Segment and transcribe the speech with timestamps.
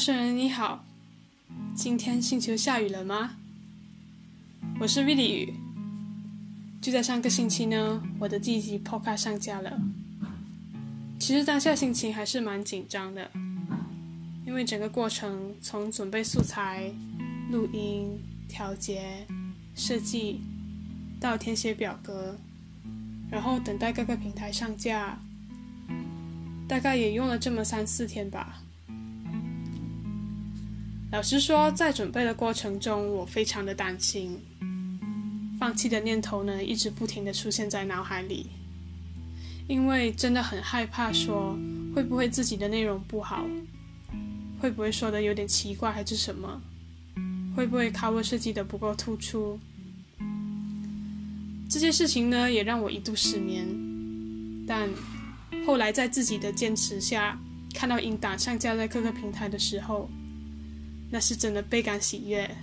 [0.00, 0.82] 生人你好，
[1.74, 3.32] 今天星球下雨了吗？
[4.80, 5.54] 我是 Vili 雨。
[6.80, 9.78] 就在上个星期呢，我的第一集 Podcast 上架了。
[11.18, 13.30] 其实当下心情还是蛮紧张的，
[14.46, 16.90] 因为整个过程从准备素材、
[17.50, 19.26] 录音、调节、
[19.74, 20.40] 设计，
[21.20, 22.38] 到填写表格，
[23.30, 25.20] 然后等待各个平台上架，
[26.66, 28.62] 大概也用了这么三四天吧。
[31.12, 34.40] 老实说，在准备的过程中，我非常的担心，
[35.58, 38.46] 放弃的念头呢，一直不停的出现在脑海里，
[39.66, 41.58] 因为真的很害怕说
[41.96, 43.44] 会不会自己的内容不好，
[44.60, 46.62] 会不会说的有点奇怪还是什么，
[47.56, 49.58] 会不会 cover 设计的不够突出，
[51.68, 53.66] 这些事情呢，也让我一度失眠，
[54.64, 54.88] 但
[55.66, 57.36] 后来在自己的坚持下，
[57.74, 60.08] 看到音档上架在各个平台的时候。
[61.10, 62.56] 那是真的倍感喜悦。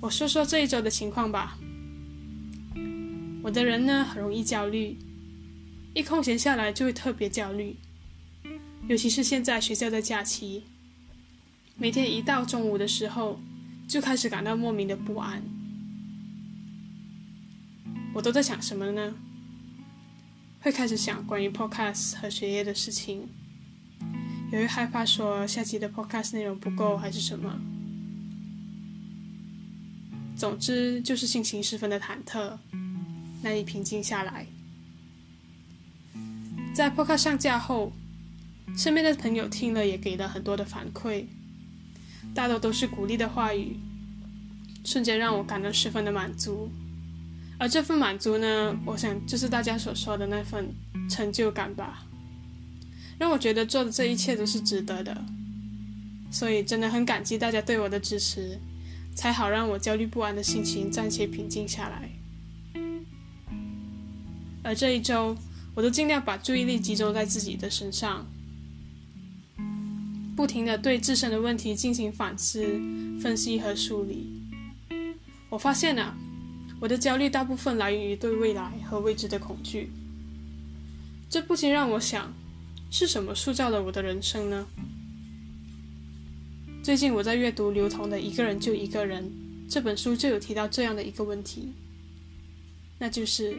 [0.00, 1.58] 我说说这一周的情况吧。
[3.42, 4.96] 我的人呢，很容易焦虑，
[5.94, 7.76] 一空闲下来就会特别焦虑，
[8.88, 10.62] 尤其是现在学校的假期，
[11.76, 13.40] 每天一到中午的时候，
[13.88, 15.42] 就开始感到莫名的不安。
[18.14, 19.14] 我都在想什么呢？
[20.60, 23.28] 会开始想关于 podcast 和学业的事情。
[24.52, 27.58] 也会害怕说下期的 podcast 内容不够还是什么，
[30.36, 32.58] 总之就是心情十分的忐忑，
[33.42, 34.46] 难以平静下来。
[36.74, 37.92] 在 podcast 上架后，
[38.76, 41.24] 身边的朋友听了也给了很多的反馈，
[42.34, 43.78] 大多都是鼓励的话语，
[44.84, 46.70] 瞬间让我感到十分的满足。
[47.58, 50.74] 而这份满足呢，我想就是大家所说的那份
[51.08, 52.04] 成就感吧。
[53.22, 55.24] 让我觉得做的这一切都是值得的，
[56.28, 58.58] 所以真的很感激大家对我的支持，
[59.14, 62.10] 才好让我焦虑不安的心情暂且平静下来。
[64.64, 65.36] 而这一周，
[65.76, 68.26] 我都尽量把注意力集中在自己的身上，
[70.34, 72.60] 不停的对自身的问题进行反思、
[73.20, 74.42] 分析和梳理。
[75.48, 76.18] 我发现啊，
[76.80, 79.92] 我的焦虑大部分来源于对未来和未知的恐惧，
[81.30, 82.34] 这不禁让我想。
[82.92, 84.66] 是什么塑造了我的人生呢？
[86.84, 89.24] 最近我在阅读刘同的《一个人就一个人》
[89.66, 91.72] 这本书，就有提到这样的一个问题，
[92.98, 93.56] 那就是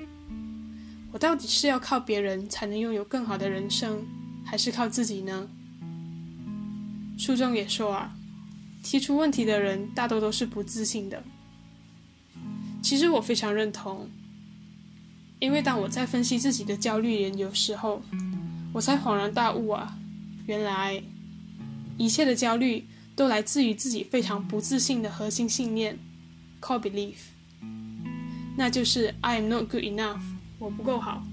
[1.12, 4.06] 我到底是要靠别人才能拥有更好的人生，
[4.46, 5.50] 还是靠自己呢？
[7.18, 8.16] 书中也说啊，
[8.84, 11.24] 提出问题的人大多都是不自信的。
[12.84, 14.08] 其实我非常认同，
[15.40, 18.00] 因为当我在分析自己的焦虑理由时候。
[18.74, 19.96] 我才恍然大悟啊，
[20.48, 21.02] 原来
[21.96, 22.86] 一切的焦虑
[23.16, 26.00] 都来自于自己非常不自信的核心信念
[26.60, 27.18] ，core belief，
[28.58, 30.20] 那就是 I am not good enough，
[30.58, 31.24] 我不够好。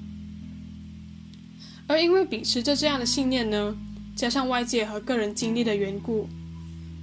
[1.87, 3.75] 而因为秉持着这样的信念呢，
[4.15, 6.29] 加上外界和个人经历的缘故，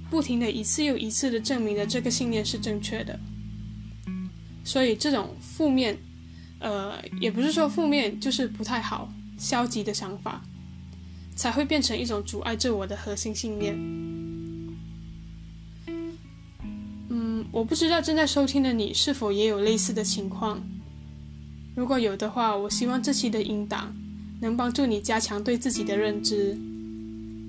[0.08, 3.18] 不停的一次又一次的证明了这个信念是正确的。
[4.64, 5.98] 所以这种负面，
[6.60, 9.12] 呃，也不是说负面，就是不太好。
[9.38, 10.42] 消极的想法，
[11.36, 13.74] 才会变成一种阻碍着我的核心信念。
[17.08, 20.60] 嗯，我不知道正在收听的你是否也有类似的情况。
[21.74, 23.94] 如果有的话，我希望这期的音档
[24.40, 26.58] 能帮助你加强对自己的认知，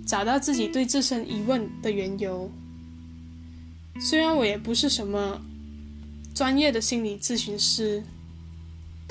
[0.06, 2.50] 找到自己对自身疑问的缘由。
[4.00, 5.42] 虽然我也不是什么
[6.34, 8.04] 专业的心理咨询师。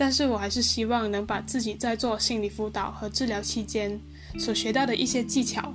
[0.00, 3.98] 但是我还是希望能把自己在做心理辅导和治疗期间
[4.38, 5.74] 所学到的一些技巧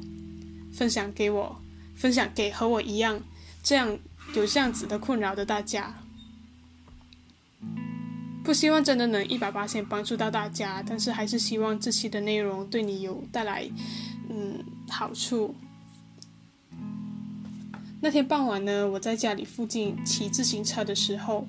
[0.71, 1.61] 分享给我，
[1.93, 3.19] 分享给和我一样
[3.61, 3.99] 这样
[4.33, 5.93] 有这样子的困扰的大家。
[8.45, 13.69] 不希望真的能一百八千帮助到大家，但是还是希望这期的内容对你有带来
[14.29, 15.53] 嗯好处。
[17.99, 21.45] 那天傍晚呢，我在家里附近骑自行车的时候，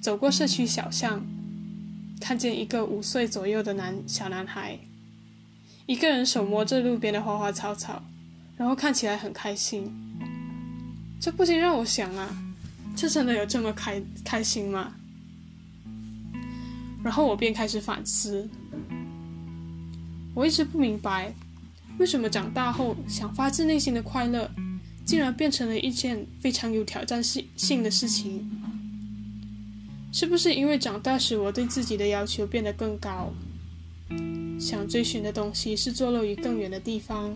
[0.00, 1.24] 走过社区小巷。
[2.22, 4.78] 看见一个五岁左右的男小男孩，
[5.86, 8.00] 一个人手摸着路边的花花草草，
[8.56, 9.92] 然后看起来很开心。
[11.20, 12.28] 这不禁让我想啊，
[12.94, 14.94] 这真的有这么开开心吗？
[17.02, 18.48] 然后我便开始反思，
[20.32, 21.34] 我一直不明白，
[21.98, 24.48] 为什么长大后想发自内心的快乐，
[25.04, 28.48] 竟然变成了一件非常有挑战性性的事情。
[30.12, 33.32] 是不是因为长大时我对自己的要求变得更高，
[34.60, 37.34] 想追寻的东西是坐落于更远的地方，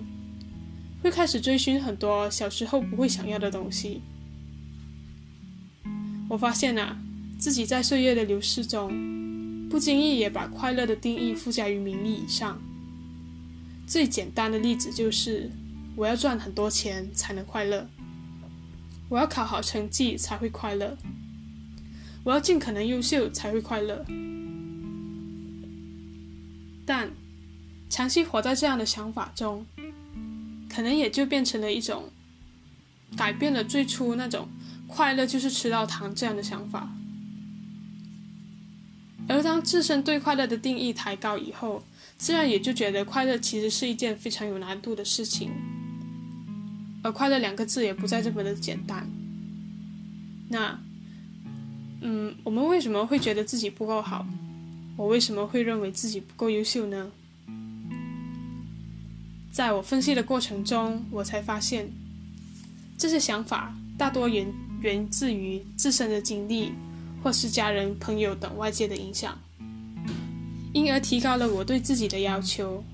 [1.02, 4.02] 会开始追寻很多小时候不会想要的东西。
[6.28, 6.99] 我发现啊，
[7.38, 12.61] 自己在岁月的流逝中，不经意也把快乐的定义附加于名利以上。
[13.87, 15.50] 最简单的例子就是，
[15.96, 17.88] 我要赚很多钱才能快乐，
[19.08, 20.99] 我要考好成绩才会快乐，
[22.26, 24.05] 我要尽可能优秀才会快乐。
[26.84, 27.08] 但
[27.88, 29.64] 长期活在这样的想法中，
[30.69, 32.11] 可能也就变成了一种
[33.17, 34.49] 改变了最初那种
[34.88, 36.93] 快乐就是吃到糖这样的想法。
[39.28, 41.84] 而当自身对快乐的定义抬高以后，
[42.19, 45.52] 自然也就觉得快乐其实是一件非常有难度的事情，
[47.05, 49.08] 而快乐两个字也不再这么的简单。
[50.49, 50.81] 那，
[52.00, 54.26] 嗯，我们为什么会觉得自己不够好？
[54.96, 57.10] 我为什么会认为自己不够优秀呢？
[59.50, 61.90] 在我分析的过程中，我才发现，
[62.98, 64.46] 这些想法大多源
[64.81, 66.72] 源自于自身的经历，
[67.22, 69.38] 或是家人、朋友等外界的影响，
[70.72, 72.84] 因而提高了我对自己的要求。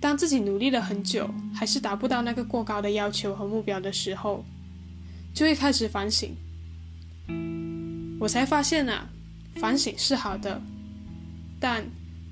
[0.00, 4.44] 当自己努力了很久，还是达不到那个过高的要求和目标的时候，
[5.34, 6.34] 就会开始反省。
[8.24, 9.06] 我才发现啊。
[9.56, 10.60] 反省是好的，
[11.60, 11.84] 但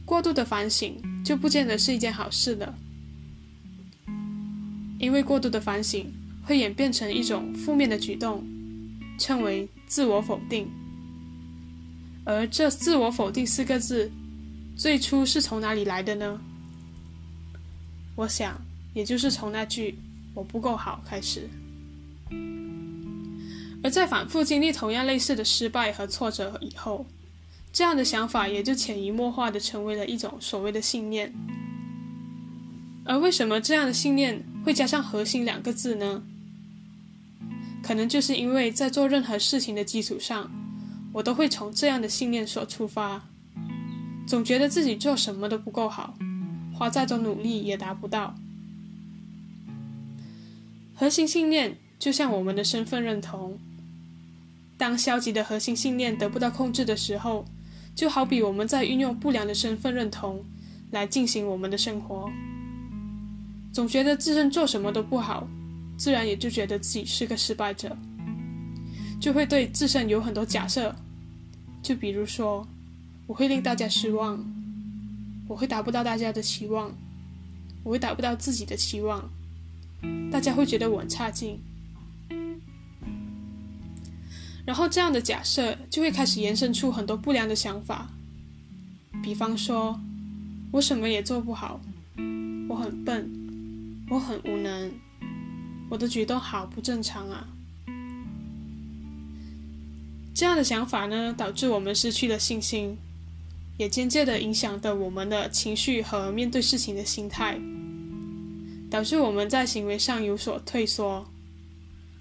[0.04, 2.74] 过度的反省就不见得是一件好事了。
[4.98, 6.12] 因为过度的反省
[6.42, 8.44] 会演变成一种负面的举动，
[9.18, 10.66] 称为自我否定。
[12.24, 14.10] 而这“自我否定”四个字，
[14.74, 16.40] 最初是从哪里来的呢？
[18.16, 18.60] 我想，
[18.94, 19.96] 也就是从那句
[20.34, 21.48] “我不够好”开始。
[23.82, 27.04] 而在反复经历同样类似的失败和挫折以后，
[27.72, 31.34] 这样的想法也就潜移默化的成为了一种所谓的信念。
[33.04, 36.22] 而为什么这样的信念会加上“核心”两个字呢？
[37.82, 40.48] 可能就是因为在做任何事情的基础上，
[41.12, 43.26] 我都会从这样的信念所出发，
[44.24, 46.14] 总觉得自己做什么都不够好，
[46.72, 48.36] 花再多努力也达不到。
[50.94, 53.58] 核心信念就像我们的身份认同。
[54.82, 57.44] 当消极的核心信念得不到控制的时候，
[57.94, 60.44] 就好比我们在运用不良的身份认同
[60.90, 62.28] 来进行我们的生活，
[63.72, 65.46] 总觉得自身做什么都不好，
[65.96, 67.96] 自然也就觉得自己是个失败者，
[69.20, 70.92] 就会对自身有很多假设，
[71.80, 72.66] 就比如说，
[73.28, 74.44] 我会令大家失望，
[75.46, 76.92] 我会达不到大家的期望，
[77.84, 79.30] 我会达不到自己的期望，
[80.32, 81.56] 大家会觉得我很差劲。
[84.64, 88.08] 然后这样的假设就会开始延伸出很多不良的想法，
[89.22, 89.98] 比方说，
[90.70, 91.80] 我什么也做不好，
[92.68, 93.28] 我很笨，
[94.08, 94.92] 我很无能，
[95.90, 97.48] 我的举动好不正常啊。
[100.34, 102.96] 这样的想法呢，导致我们失去了信心，
[103.78, 107.60] 也间接的影响的我们的情绪和面对事情的心态，
[108.88, 111.26] 导致我们在行为上有所退缩。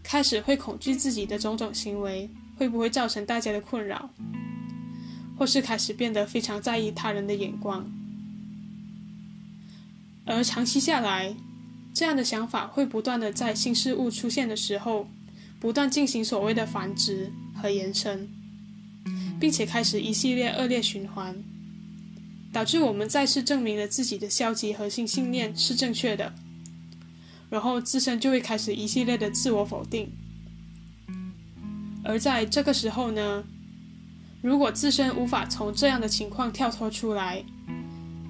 [0.04, 4.10] 开始会恐惧自己的种种行为会不会造成大家的困扰，
[5.38, 7.90] 或是开始变得非常在意他人的眼光，
[10.26, 11.36] 而长期下来，
[11.94, 15.08] 这样的想法会不断的在新事物出现的时候，
[15.60, 18.30] 不断进行所谓的繁殖和延伸，
[19.40, 21.36] 并且开始一系列恶劣循环，
[22.52, 26.34] 导致我们再次证明了自己的消极核心信念是正确的。
[27.52, 30.10] 然后自身就会开始一系列的自我否定，
[32.02, 33.44] 而在这个时候呢，
[34.42, 37.44] 如果自身无法从这样的情况跳脱出来，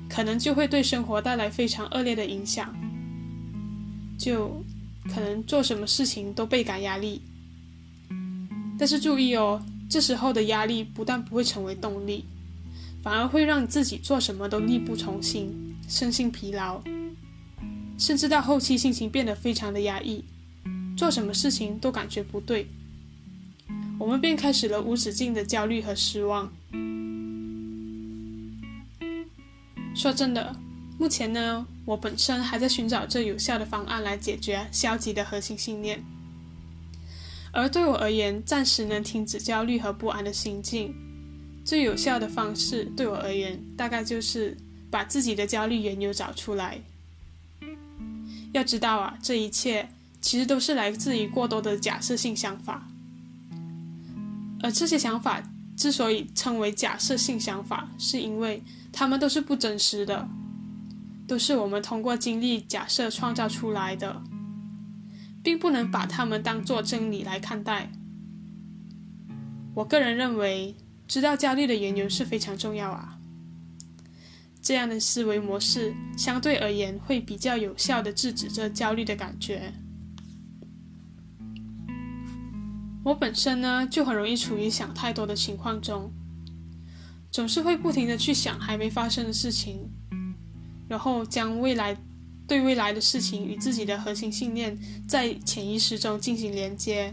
[0.10, 2.76] 可能就会对生活带来非常恶劣的影响，
[4.18, 4.66] 就
[5.14, 7.22] 可能做什么事情都倍感压力。
[8.80, 12.26] 但是注意哦，这时候的压力不但不会成为动力，
[13.04, 16.82] 反而会让自己做什么都力不从心，身心疲劳。
[18.02, 20.26] 甚至到后期，心情变得非常的压抑，
[20.98, 22.66] 做什么事情都感觉不对，
[24.00, 26.52] 我们便开始了无止境的焦虑和失望。
[29.94, 30.56] 说真的，
[30.98, 36.04] 目前呢，我本身还在寻找这有效的方案来解决消极的核心信念。
[37.52, 40.92] 而对我而言，暂时能停止焦虑和不安的心境，
[41.64, 44.58] 最有效的方式，对我而言，大概就是
[44.90, 46.82] 把自己的焦虑缘由找出来。
[48.54, 49.90] 要知道啊，这一切
[50.20, 52.88] 其实都是来自于过多的假设性想法，
[54.62, 55.42] 而这些想法
[55.78, 60.28] 之所以称为假设性想法，是因为它们都是不真实的，
[61.28, 64.22] 都是我们通过经历假设创造出来的，
[65.42, 67.92] 并不能把它们当作真理来看待。
[69.74, 70.76] 我个人认为，
[71.08, 73.18] 知道焦虑的缘由是非常重要啊。
[74.62, 79.74] 这样的思维模式相对而言会比较有效的制止这焦虑的感觉。
[83.04, 86.12] 我本身呢就很容易处于想太多的情况中，
[87.32, 89.90] 总是会不停的去想还没发生的事情，
[90.88, 91.98] 然后将未来
[92.48, 94.78] 对未来的事情与自己的核心信念
[95.08, 97.12] 在潜意识中进行连接，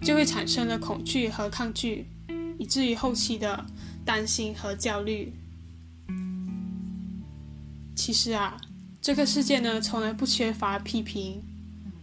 [0.00, 2.08] 就会产生了恐惧和抗拒，
[2.58, 3.64] 以至于后期的。
[4.08, 5.34] 担心和焦虑。
[7.94, 8.58] 其实啊，
[9.02, 11.42] 这个世界呢，从来不缺乏批评，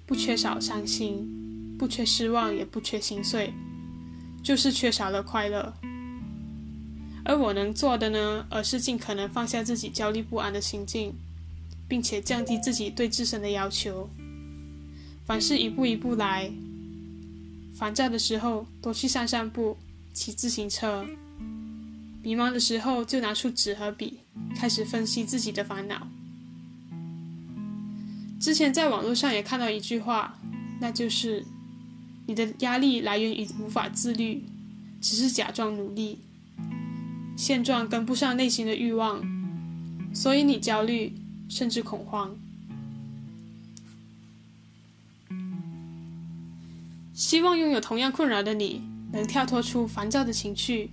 [0.05, 3.51] 不缺少伤心，不缺失望，也不缺心碎，
[4.43, 5.73] 就是缺少了快乐。
[7.23, 11.15] 而我能做的呢，而是尽可能放下自己焦虑不安的心境，
[11.87, 14.07] 并且降低自己对自身的要求。
[15.25, 16.51] 凡事一步一步来。
[17.73, 19.75] 烦躁的时候，多去散散步，
[20.13, 21.03] 骑自行车。
[22.25, 24.17] 迷茫的时候，就拿出纸和笔，
[24.55, 26.07] 开始分析自己的烦恼。
[28.39, 30.39] 之前在网络上也看到一句话，
[30.81, 31.45] 那就是：
[32.25, 34.43] 你的压力来源于无法自律，
[34.99, 36.17] 只是假装努力，
[37.37, 39.23] 现状跟不上内心的欲望，
[40.11, 41.13] 所以你焦虑
[41.47, 42.35] 甚至恐慌。
[47.13, 50.89] 希望拥有同样困扰的你，能跳脱出烦躁的情绪。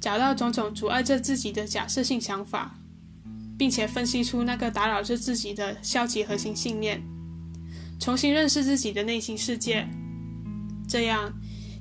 [0.00, 2.78] 找到种种阻碍着自己的假设性想法，
[3.58, 7.02] 并且分析出那个打扰着自己的消极核心信念，
[8.00, 9.86] 重新认识自己的内心世界，
[10.88, 11.32] 这样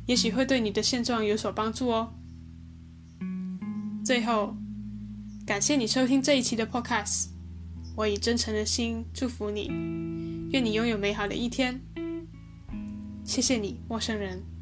[0.05, 2.13] 也许会对你的现状有所帮助哦。
[4.03, 4.57] 最后，
[5.45, 7.27] 感谢你收听这一期的 Podcast，
[7.95, 9.67] 我以真诚的心祝福你，
[10.51, 11.79] 愿你拥有美好的一天。
[13.23, 14.58] 谢谢你，陌生人。